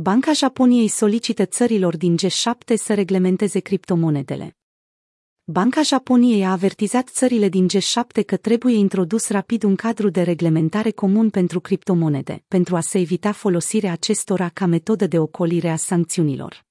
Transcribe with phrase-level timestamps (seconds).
[0.00, 4.56] Banca Japoniei solicită țărilor din G7 să reglementeze criptomonedele.
[5.44, 10.90] Banca Japoniei a avertizat țările din G7 că trebuie introdus rapid un cadru de reglementare
[10.90, 16.67] comun pentru criptomonede, pentru a se evita folosirea acestora ca metodă de ocolire a sancțiunilor.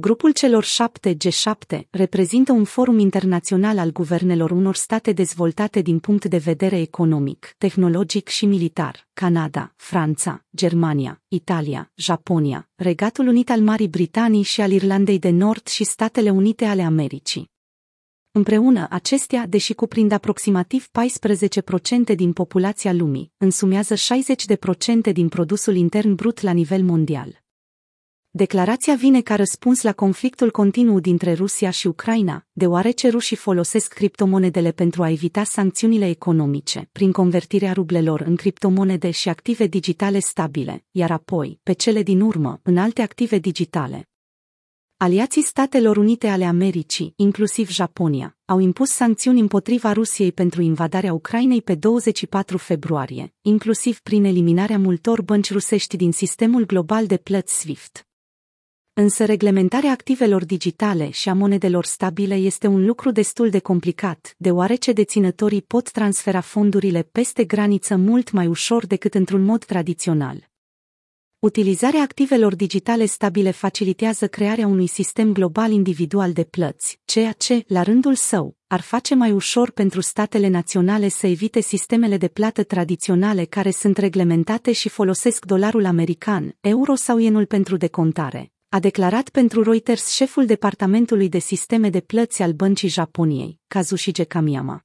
[0.00, 6.24] Grupul celor șapte G7 reprezintă un forum internațional al guvernelor unor state dezvoltate din punct
[6.24, 13.88] de vedere economic, tehnologic și militar, Canada, Franța, Germania, Italia, Japonia, Regatul Unit al Marii
[13.88, 17.50] Britanii și al Irlandei de Nord și Statele Unite ale Americii.
[18.30, 20.88] Împreună, acestea, deși cuprind aproximativ
[22.10, 23.94] 14% din populația lumii, însumează
[25.08, 27.37] 60% din produsul intern brut la nivel mondial.
[28.30, 34.72] Declarația vine ca răspuns la conflictul continuu dintre Rusia și Ucraina, deoarece rușii folosesc criptomonedele
[34.72, 41.10] pentru a evita sancțiunile economice, prin convertirea rublelor în criptomonede și active digitale stabile, iar
[41.10, 44.08] apoi, pe cele din urmă, în alte active digitale.
[44.96, 51.62] Aliații Statelor Unite ale Americii, inclusiv Japonia, au impus sancțiuni împotriva Rusiei pentru invadarea Ucrainei
[51.62, 58.07] pe 24 februarie, inclusiv prin eliminarea multor bănci rusești din sistemul global de plăți SWIFT.
[59.00, 64.92] Însă reglementarea activelor digitale și a monedelor stabile este un lucru destul de complicat, deoarece
[64.92, 70.48] deținătorii pot transfera fondurile peste graniță mult mai ușor decât într-un mod tradițional.
[71.38, 77.82] Utilizarea activelor digitale stabile facilitează crearea unui sistem global individual de plăți, ceea ce, la
[77.82, 83.44] rândul său, ar face mai ușor pentru statele naționale să evite sistemele de plată tradiționale
[83.44, 89.62] care sunt reglementate și folosesc dolarul american, euro sau yenul pentru decontare a declarat pentru
[89.62, 94.84] Reuters șeful Departamentului de Sisteme de Plăți al Băncii Japoniei, Kazushige Kamiyama.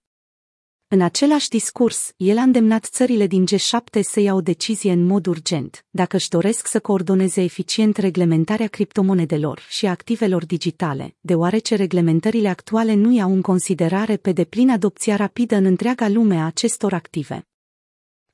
[0.87, 5.25] În același discurs, el a îndemnat țările din G7 să ia o decizie în mod
[5.25, 12.93] urgent, dacă își doresc să coordoneze eficient reglementarea criptomonedelor și activelor digitale, deoarece reglementările actuale
[12.93, 17.47] nu iau în considerare pe deplin adopția rapidă în întreaga lume a acestor active.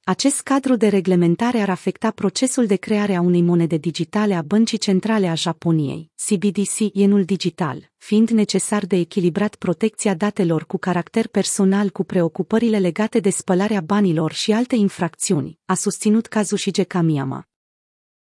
[0.04, 4.78] Acest cadru de reglementare ar afecta procesul de creare a unei monede digitale a Băncii
[4.78, 11.90] Centrale a Japoniei, CBDC, yenul digital, fiind necesar de echilibrat protecția datelor cu caracter personal
[11.90, 17.48] cu preocupările legate de spălarea banilor și alte infracțiuni, a susținut Kazushige Kamiyama.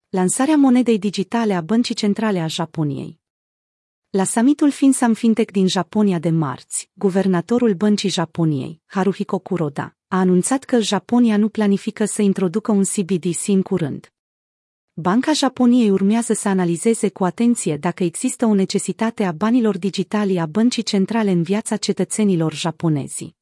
[0.08, 3.22] Lansarea monedei digitale a Băncii Centrale a Japoniei
[4.14, 10.64] la summitul FinSam Fintech din Japonia de marți, guvernatorul Băncii Japoniei, Haruhiko Kuroda, a anunțat
[10.64, 14.12] că Japonia nu planifică să introducă un CBDC în curând.
[14.92, 20.46] Banca Japoniei urmează să analizeze cu atenție dacă există o necesitate a banilor digitali a
[20.46, 23.34] băncii centrale în viața cetățenilor japonezi.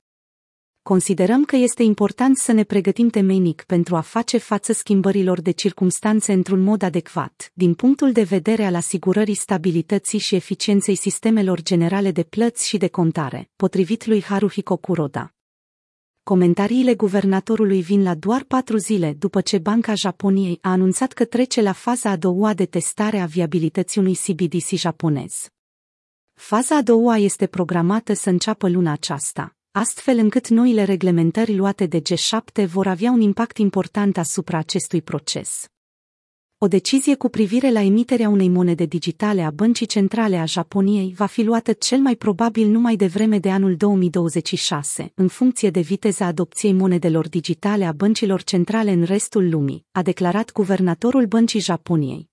[0.82, 6.32] Considerăm că este important să ne pregătim temeinic pentru a face față schimbărilor de circumstanțe
[6.32, 12.22] într-un mod adecvat, din punctul de vedere al asigurării stabilității și eficienței sistemelor generale de
[12.22, 15.34] plăți și de contare, potrivit lui Haruhiko Kuroda.
[16.24, 21.60] Comentariile guvernatorului vin la doar patru zile după ce Banca Japoniei a anunțat că trece
[21.60, 25.48] la faza a doua de testare a viabilității unui CBDC japonez.
[26.34, 32.00] Faza a doua este programată să înceapă luna aceasta, astfel încât noile reglementări luate de
[32.00, 35.71] G7 vor avea un impact important asupra acestui proces.
[36.64, 41.26] O decizie cu privire la emiterea unei monede digitale a Băncii Centrale a Japoniei va
[41.26, 46.26] fi luată cel mai probabil numai de vreme de anul 2026, în funcție de viteza
[46.26, 52.31] adopției monedelor digitale a băncilor centrale în restul lumii, a declarat guvernatorul Băncii Japoniei.